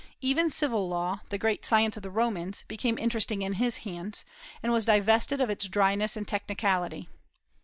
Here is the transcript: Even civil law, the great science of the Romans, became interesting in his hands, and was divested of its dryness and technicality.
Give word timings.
Even 0.19 0.49
civil 0.49 0.89
law, 0.89 1.19
the 1.29 1.37
great 1.37 1.63
science 1.63 1.95
of 1.95 2.01
the 2.01 2.09
Romans, 2.09 2.63
became 2.67 2.97
interesting 2.97 3.43
in 3.43 3.53
his 3.61 3.77
hands, 3.85 4.25
and 4.63 4.71
was 4.71 4.85
divested 4.85 5.39
of 5.39 5.51
its 5.51 5.67
dryness 5.67 6.17
and 6.17 6.27
technicality. 6.27 7.07